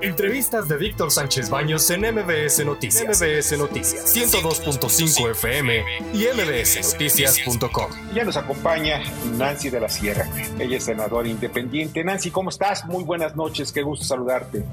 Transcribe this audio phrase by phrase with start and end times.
[0.00, 3.20] Entrevistas de Víctor Sánchez Baños en MBS Noticias.
[3.20, 5.82] MBS Noticias 102.5 FM
[6.14, 7.90] y mbsnoticias.com.
[8.14, 9.00] Ya nos acompaña
[9.36, 10.28] Nancy de la Sierra.
[10.58, 12.04] Ella es senadora independiente.
[12.04, 12.86] Nancy, ¿cómo estás?
[12.86, 13.72] Muy buenas noches.
[13.72, 14.64] Qué gusto saludarte.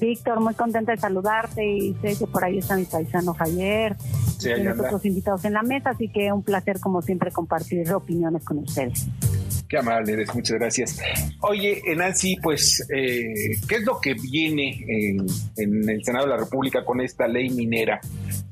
[0.00, 3.96] Víctor, muy contenta de saludarte y sé que por ahí está mi paisano Javier
[4.38, 8.44] Sí, y otros invitados en la mesa, así que un placer como siempre compartir opiniones
[8.44, 9.06] con ustedes.
[9.68, 11.00] Qué amable eres, muchas gracias.
[11.40, 16.38] Oye, Nancy, pues, eh, ¿qué es lo que viene en, en el Senado de la
[16.38, 18.00] República con esta ley minera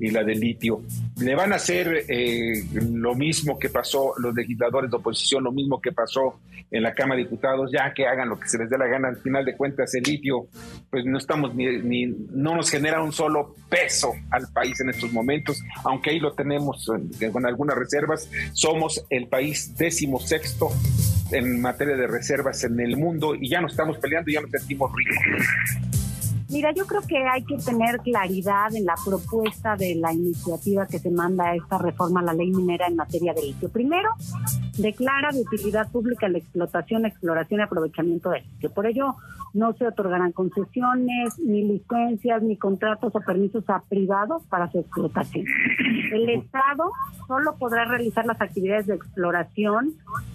[0.02, 0.83] y la de litio?
[1.20, 5.80] ¿Le van a hacer eh, lo mismo que pasó los legisladores de oposición, lo mismo
[5.80, 8.77] que pasó en la Cámara de Diputados, ya que hagan lo que se les dé
[8.78, 9.09] la gana?
[9.09, 10.47] Al final de cuentas, el litio,
[10.91, 15.12] pues no estamos ni, ni- no nos genera un solo peso al país en estos
[15.12, 18.28] momentos, aunque ahí lo tenemos eh, con algunas reservas.
[18.53, 20.70] Somos el país décimo sexto
[21.30, 24.91] en materia de reservas en el mundo y ya no estamos peleando, ya nos sentimos
[24.95, 26.02] ricos.
[26.52, 30.98] Mira, yo creo que hay que tener claridad en la propuesta de la iniciativa que
[30.98, 33.70] se manda a esta reforma a la ley minera en materia de litio.
[33.70, 34.11] Primero,
[34.77, 38.70] declara de utilidad pública la explotación, exploración y aprovechamiento del litio.
[38.70, 39.17] Por ello,
[39.55, 45.47] no se otorgarán concesiones, ni licencias, ni contratos o permisos a privados para su explotación.
[46.12, 46.91] El Estado
[47.28, 49.94] solo podrá realizar las actividades de exploración,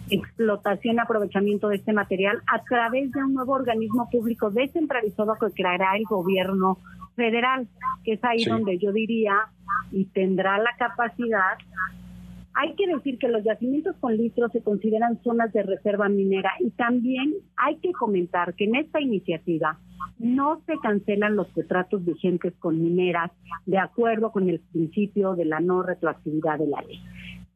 [0.09, 5.51] explotación y aprovechamiento de este material a través de un nuevo organismo público descentralizado que
[5.53, 6.77] creará el gobierno
[7.15, 7.67] federal,
[8.03, 8.49] que es ahí Sí.
[8.49, 9.47] donde yo diría
[9.91, 11.57] y tendrá la capacidad
[12.59, 16.71] hay que decir que los yacimientos con litio se consideran zonas de reserva minera y
[16.71, 19.77] también hay que comentar que en esta iniciativa
[20.17, 23.31] no se cancelan los contratos vigentes con mineras
[23.67, 26.99] de acuerdo con el principio de la no retroactividad de la ley.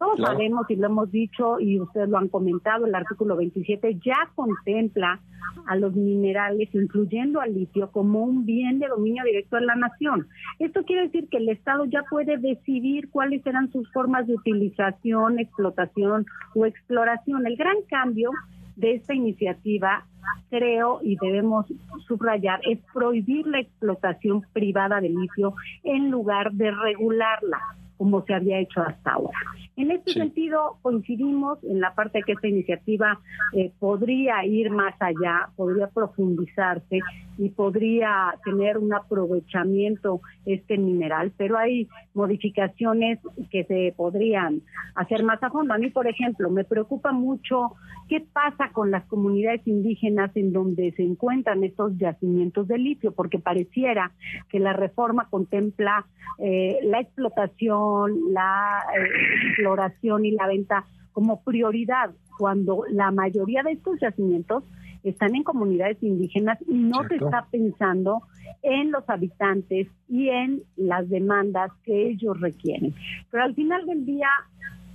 [0.01, 0.33] Todos Claro.
[0.33, 5.19] sabemos y lo hemos dicho y ustedes lo han comentado, el artículo 27 ya contempla
[5.67, 10.27] a los minerales, incluyendo al litio, como un bien de dominio directo de la nación.
[10.57, 15.37] Esto quiere decir que el Estado ya puede decidir cuáles serán sus formas de utilización,
[15.37, 16.25] explotación
[16.55, 17.45] o exploración.
[17.45, 18.31] El gran cambio
[18.77, 20.07] de esta iniciativa,
[20.49, 21.67] creo, y debemos
[22.07, 27.59] subrayar, es prohibir la explotación privada de litio en lugar de regularla
[28.01, 29.37] como se había hecho hasta ahora.
[29.77, 30.19] En este Sí.
[30.19, 33.19] sentido, coincidimos en la parte de que esta iniciativa
[33.53, 36.99] eh, podría ir más allá, podría profundizarse
[37.37, 43.19] y podría tener un aprovechamiento este mineral, pero hay modificaciones
[43.51, 44.61] que se podrían
[44.95, 45.75] hacer más a fondo.
[45.75, 47.73] A mí, por ejemplo, me preocupa mucho
[48.09, 53.37] qué pasa con las comunidades indígenas en donde se encuentran estos yacimientos de litio, porque
[53.37, 54.11] pareciera
[54.49, 56.05] que la reforma contempla
[56.39, 63.73] eh, la explotación, la eh, exploración y la venta como prioridad, cuando la mayoría de
[63.73, 64.63] estos yacimientos
[65.03, 68.21] están en comunidades indígenas y no se está pensando
[68.61, 72.93] en los habitantes y en las demandas que ellos requieren.
[73.29, 74.29] Pero al final del día,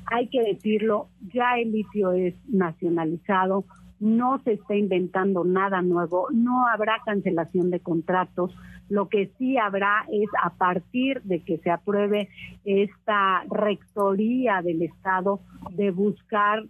[0.06, 3.64] hay que decirlo, ya el litio es nacionalizado,
[4.00, 8.54] no se está inventando nada nuevo, no habrá cancelación de contratos,
[8.88, 12.28] lo que sí habrá es a partir de que se apruebe
[12.64, 15.40] esta rectoría del Estado
[15.70, 16.64] de buscar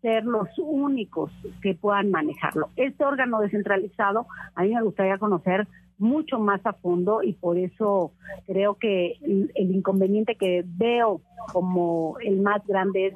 [0.00, 2.68] ser los únicos que puedan manejarlo.
[2.76, 5.66] Este órgano descentralizado, a mí me gustaría conocer
[5.98, 8.12] mucho más a fondo y por eso
[8.46, 11.20] creo que el, inconveniente que veo
[11.52, 13.14] como el más grande es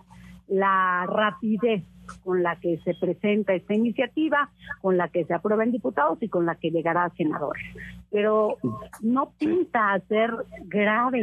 [0.53, 1.83] la rapidez
[2.25, 6.29] con la que se presenta esta iniciativa, con la que se aprueba en diputados y
[6.29, 7.63] con la que llegará a senadores.
[8.11, 8.57] Pero
[9.01, 10.31] no pinta a ser
[10.65, 11.23] grave.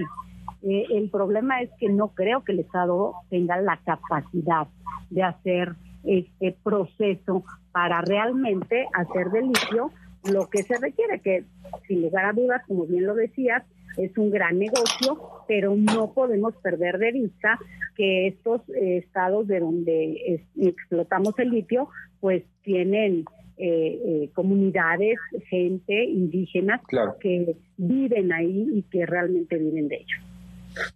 [0.64, 4.68] Eh, el problema es que no creo que el Estado tenga la capacidad
[5.10, 9.92] de hacer este proceso para realmente hacer del litio
[10.32, 11.46] lo que se requiere, que
[11.88, 13.64] sin lugar a dudas, como bien lo decías,
[14.04, 17.60] es un gran negocio, pero no podemos perder de vista
[17.96, 21.90] que estos eh, estados de donde es- explotamos el litio,
[22.20, 23.26] pues tienen
[23.58, 27.18] eh, eh, comunidades, gente indígenas Claro.
[27.20, 30.18] que viven ahí y que realmente viven de ello.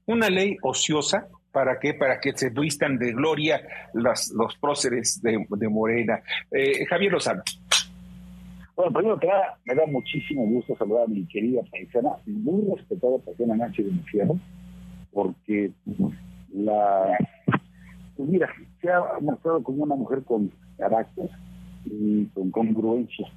[0.05, 1.93] Una ley ociosa, ¿para qué?
[1.93, 3.61] Para que se vistan de gloria
[3.93, 6.21] las, los próceres de, de Morena.
[6.51, 7.43] Eh, Javier Lozano.
[8.75, 13.17] Bueno, primero que nada, me da muchísimo gusto saludar a mi querida paisana, muy respetada
[13.19, 14.39] persona Nancy de mi Fierro,
[15.11, 15.71] porque
[16.53, 17.15] la,
[18.17, 18.49] pues mira,
[18.81, 21.29] se ha mostrado como una mujer con carácter
[21.85, 23.27] y con congruencia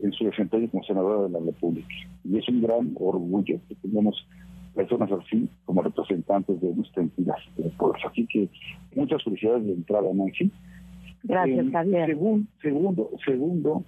[0.00, 1.88] en su desempeño como senadora de la República.
[2.24, 4.26] Y es un gran orgullo que tengamos
[4.74, 7.98] personas así como representantes de nuestra entidad del pueblo.
[8.06, 8.48] Así que
[8.94, 10.50] muchas felicidades de entrada, Nancy.
[11.22, 12.06] Gracias, Eh, Javier.
[12.08, 13.84] segun- segundo, segundo,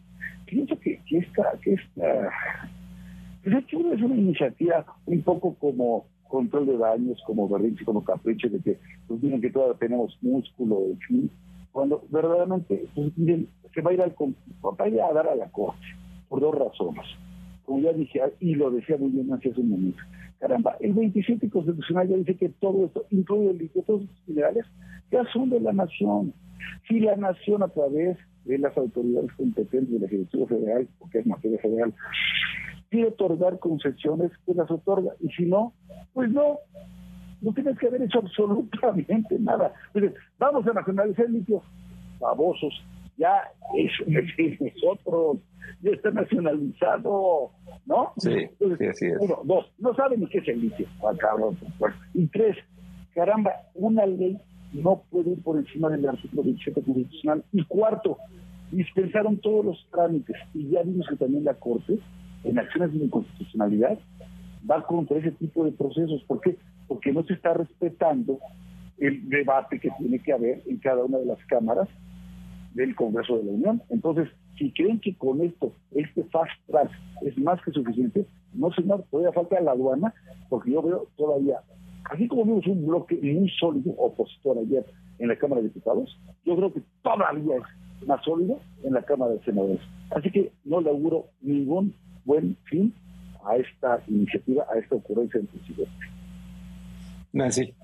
[0.53, 2.31] pienso que, que esta, que esta
[3.43, 8.61] Pues es una iniciativa un poco como control de daños, como berrinche, como capricho, de
[8.61, 11.31] que pues dicen que todavía tenemos músculo, en fin,
[11.73, 13.13] cuando verdaderamente pues,
[13.75, 15.87] se va a ir al va a, ir a dar a la corte
[16.29, 17.05] por dos razones.
[17.65, 20.03] Como ya dije, y lo decía muy bien hace un momento.
[20.39, 24.67] Caramba, el 27 constitucional ya dice que todo esto, incluye el todos estos minerales,
[25.11, 26.35] ya son de la nación.
[26.89, 31.59] Si la nación a través de las autoridades competentes del Ejecutivo Federal, porque es materia
[31.59, 31.95] federal,
[32.91, 35.13] quiere otorgar concesiones, pues las otorga.
[35.21, 35.73] Y si no,
[36.13, 36.59] pues no.
[37.41, 39.73] No tienes que haber hecho absolutamente nada.
[40.39, 41.61] vamos a nacionalizar el litio.
[42.21, 42.73] Babosos.
[43.17, 45.39] Ya es, es nosotros.
[45.81, 47.51] Ya está nacionalizado.
[47.87, 48.13] ¿No?
[48.19, 48.49] Sí,
[48.95, 50.87] sí, Uno, dos, no saben ni qué es el litio.
[51.03, 51.59] Ah, cabrón,
[52.15, 52.57] y tres,
[53.13, 54.39] caramba, una ley
[54.73, 57.45] no puede ir por encima del artículo 27 constitucional.
[57.53, 58.19] Y cuarto,
[58.71, 60.37] dispensaron todos los trámites.
[60.55, 61.99] Y ya vimos que también la Corte
[62.45, 63.99] en acciones de inconstitucionalidad
[64.69, 66.23] va contra ese tipo de procesos.
[66.25, 66.57] ¿Por qué?
[66.89, 68.39] Porque no se está respetando
[68.99, 71.89] el debate que tiene que haber en cada una de las cámaras
[72.75, 73.83] del Congreso de la Unión.
[73.91, 76.91] Entonces, si creen que con esto, este fast track
[77.23, 80.15] es más que suficiente, no señor, todavía falta la aduana,
[80.49, 81.61] porque yo veo todavía,
[82.11, 84.85] así como vimos un bloque muy sólido opositor ayer
[85.19, 89.33] en la Cámara de Diputados, yo creo que todavía es más sólido en la Cámara
[89.33, 89.81] de Senadores.
[90.11, 91.95] Así que no le auguro ningún
[92.25, 92.93] buen fin
[93.45, 96.07] a esta iniciativa, a esta ocurrencia del presidente.
[97.33, 97.75] Nancy.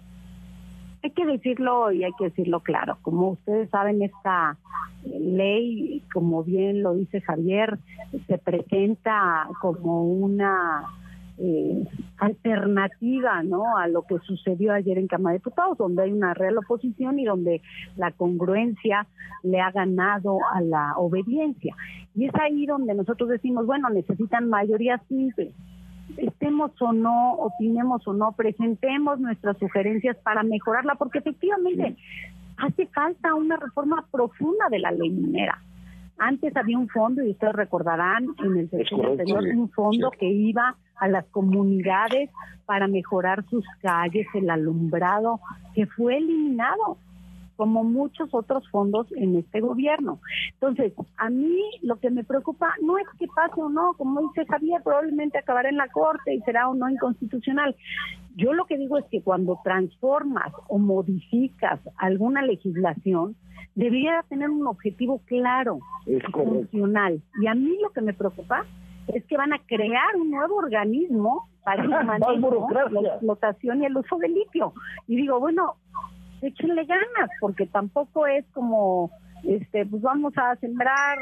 [1.02, 2.98] Hay que decirlo y hay que decirlo claro.
[3.02, 4.56] Como ustedes saben, esta
[5.04, 7.78] ley, como bien lo dice Javier,
[8.26, 10.82] se presenta como una
[11.40, 11.84] eh,
[12.18, 13.76] alternativa ¿no?
[13.76, 17.24] a lo que sucedió ayer en Cámara de Diputados, donde hay una real oposición y
[17.24, 17.62] donde
[17.96, 19.06] la congruencia
[19.42, 21.76] le ha ganado a la obediencia.
[22.14, 25.52] Y es ahí donde nosotros decimos, bueno, necesitan mayoría simple.
[26.16, 31.96] Estemos o no, opinemos o no, presentemos nuestras sugerencias para mejorarla, porque efectivamente
[32.56, 35.62] hace falta una reforma profunda de la ley minera.
[36.18, 40.76] Antes había un fondo, y ustedes recordarán, en el sector anterior, un fondo que iba
[40.96, 42.30] a las comunidades
[42.66, 45.40] para mejorar sus calles, el alumbrado,
[45.74, 46.98] que fue eliminado
[47.58, 50.20] como muchos otros fondos en este gobierno.
[50.52, 54.46] Entonces, a mí lo que me preocupa no es que pase o no, como dice
[54.46, 57.74] Javier, probablemente acabará en la Corte y será o no inconstitucional.
[58.36, 63.34] Yo lo que digo es que cuando transformas o modificas alguna legislación,
[63.74, 67.20] debería tener un objetivo claro, y funcional.
[67.42, 68.66] Y a mí lo que me preocupa
[69.08, 73.96] es que van a crear un nuevo organismo para el manejo, la explotación y el
[73.96, 74.74] uso del litio.
[75.08, 75.74] Y digo, bueno,
[76.42, 79.10] échenle ganas, porque tampoco es como,
[79.44, 81.18] este, pues vamos a sembrar,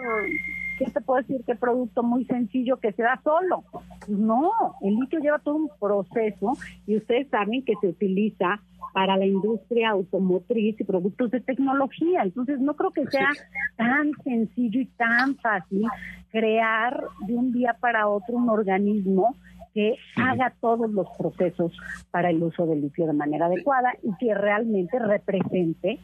[0.78, 1.42] ¿qué te puedo decir?
[1.46, 3.64] ¿Qué producto muy sencillo que se da solo?
[3.70, 4.50] Pues no,
[4.82, 6.52] el litio lleva todo un proceso
[6.86, 8.60] y ustedes saben que se utiliza
[8.92, 12.22] para la industria automotriz y productos de tecnología.
[12.22, 13.28] Entonces, no creo que sea
[13.76, 15.82] tan sencillo y tan fácil
[16.30, 19.36] crear de un día para otro un organismo
[19.76, 21.70] que haga todos los procesos
[22.10, 25.98] para el uso del litio de manera adecuada y que realmente represente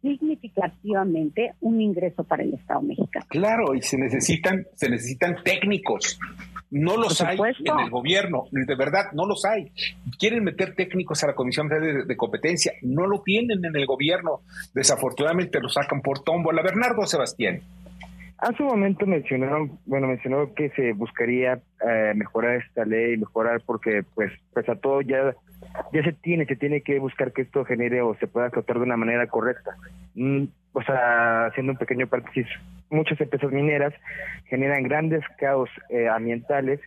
[0.00, 3.26] significativamente un ingreso para el Estado mexicano.
[3.28, 6.18] Claro, y se necesitan, se necesitan técnicos.
[6.70, 9.70] No los hay en el gobierno, de verdad, no los hay.
[10.18, 14.40] Quieren meter técnicos a la Comisión de, de Competencia, no lo tienen en el gobierno.
[14.72, 16.52] Desafortunadamente lo sacan por tombo.
[16.52, 17.60] La Bernardo Sebastián.
[18.38, 24.04] Hace un momento mencionaron, bueno, mencionó que se buscaría eh, mejorar esta ley, mejorar porque
[24.14, 25.34] pues pues a todo ya
[25.92, 28.82] ya se tiene, se tiene que buscar que esto genere o se pueda tratar de
[28.82, 29.76] una manera correcta.
[30.14, 32.46] Mm, o sea, haciendo un pequeño paréntesis,
[32.90, 33.94] muchas empresas mineras
[34.46, 36.80] generan grandes caos eh, ambientales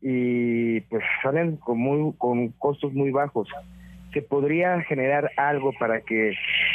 [0.00, 3.48] y pues salen con muy con costos muy bajos
[4.14, 6.32] se podría generar algo para que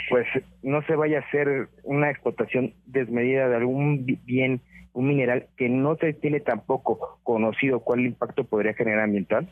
[0.10, 0.28] pues
[0.62, 4.62] no se vaya a hacer una explotación desmedida de algún bien,
[4.94, 9.48] un mineral que no se tiene tampoco conocido cuál impacto podría generar ambiental?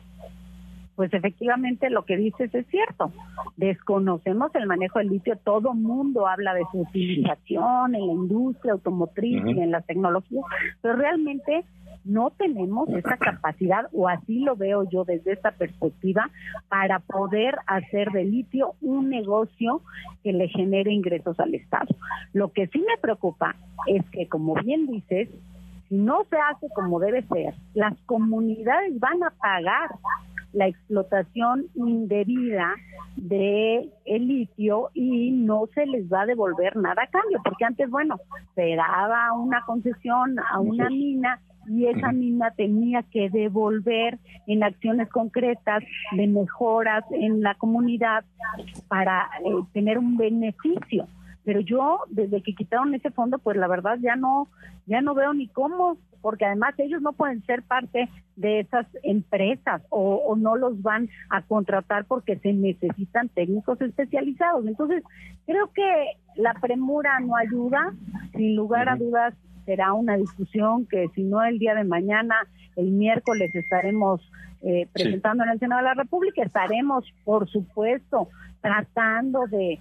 [0.94, 3.12] Pues efectivamente lo que dices es cierto.
[3.56, 9.42] Desconocemos el manejo del litio, todo mundo habla de su utilización en la industria automotriz
[9.46, 10.44] y en las tecnologías,
[10.82, 11.64] pero realmente
[12.08, 16.30] no tenemos esa capacidad, o así lo veo yo desde esta perspectiva,
[16.68, 19.82] para poder hacer de litio un negocio
[20.24, 21.94] que le genere ingresos al Estado.
[22.32, 23.54] Lo que sí me preocupa
[23.86, 25.28] es que, como bien dices,
[25.88, 29.90] si no se hace como debe ser, las comunidades van a pagar
[30.58, 32.74] la explotación indebida
[33.16, 37.88] de el litio y no se les va a devolver nada a cambio, porque antes,
[37.88, 38.16] bueno,
[38.56, 45.08] se daba una concesión a una mina y esa mina tenía que devolver en acciones
[45.10, 48.24] concretas de mejoras en la comunidad
[48.88, 51.06] para eh, tener un beneficio.
[51.44, 54.48] Pero yo, desde que quitaron ese fondo, pues la verdad ya no,
[54.86, 59.82] ya no veo ni cómo, porque además ellos no pueden ser parte de esas empresas
[59.88, 64.66] o, o no los van a contratar porque se necesitan técnicos especializados.
[64.66, 65.02] Entonces,
[65.46, 67.94] creo que la premura no ayuda,
[68.32, 72.34] sin lugar a dudas será una discusión que si no el día de mañana,
[72.76, 74.20] el miércoles estaremos
[74.62, 78.28] eh, presentando en el Senado de la República, estaremos, por supuesto,
[78.60, 79.78] tratando de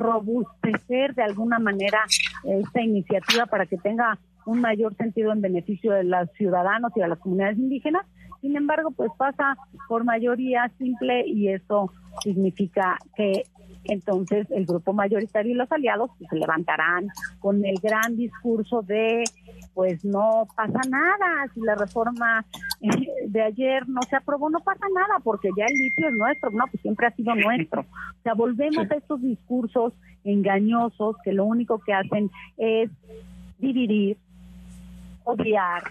[0.00, 2.00] robustecer de alguna manera
[2.44, 7.08] esta iniciativa para que tenga un mayor sentido en beneficio de los ciudadanos y de
[7.08, 8.06] las comunidades indígenas.
[8.40, 9.56] Sin embargo, pues pasa
[9.88, 11.92] por mayoría simple y eso
[12.24, 13.44] significa que
[13.84, 19.24] entonces el grupo mayoritario y los aliados pues, se levantarán con el gran discurso de
[19.80, 22.44] pues no pasa nada, si la reforma
[22.82, 22.88] eh,
[23.28, 26.66] de ayer no se aprobó, no pasa nada, porque ya el litio es nuestro, no,
[26.70, 27.80] pues siempre ha sido nuestro.
[27.80, 32.90] O sea, volvemos a estos discursos engañosos que lo único que hacen es
[33.58, 34.18] dividir,
[35.24, 35.84] odiar,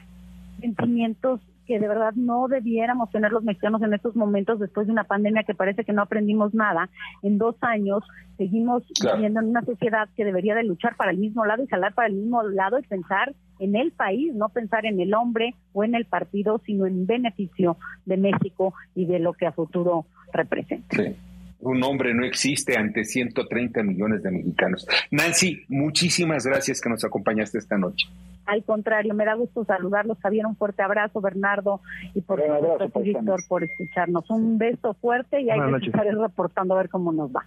[0.62, 5.06] sentimientos que de verdad no debiéramos tener los mexicanos en estos momentos después de una
[5.06, 6.92] pandemia que parece que no aprendimos nada.
[7.24, 8.04] En dos años
[8.38, 11.96] seguimos viviendo en una sociedad que debería de luchar para el mismo lado y jalar
[11.96, 15.84] para el mismo lado y pensar en el país, no pensar en el hombre o
[15.84, 20.96] en el partido, sino en beneficio de México y de lo que a futuro representa.
[20.96, 21.16] Sí
[21.62, 24.88] un hombre no existe ante 130 millones de mexicanos.
[25.12, 28.08] Nancy, muchísimas gracias que nos acompañaste esta noche.
[28.46, 30.18] Al contrario, me da gusto saludarlos.
[30.22, 31.82] Javier, un fuerte abrazo, Bernardo,
[32.16, 34.28] y por supuesto, Víctor, por escucharnos.
[34.30, 37.46] Un beso fuerte y ahí les estaré reportando a ver cómo nos va.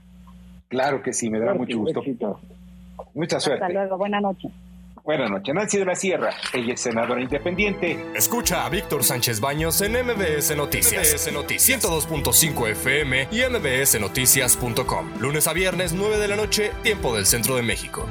[0.69, 2.03] Claro que sí, me da mucho gusto.
[3.15, 3.65] Mucha suerte.
[3.65, 4.49] Hasta luego, buena noche.
[5.05, 6.31] Buenas noches, Nancy de la Sierra.
[6.53, 8.07] Ella es senadora independiente.
[8.15, 11.13] Escucha a Víctor Sánchez Baños en MBS Noticias.
[11.13, 15.11] MBS Noticias 102.5 FM y MBSNoticias.com.
[15.19, 18.07] Lunes a viernes, 9 de la noche, tiempo del centro de México.